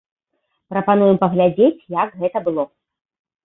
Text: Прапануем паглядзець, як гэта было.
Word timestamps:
Прапануем 0.75 1.21
паглядзець, 1.25 1.87
як 2.01 2.19
гэта 2.25 2.45
было. 2.51 2.69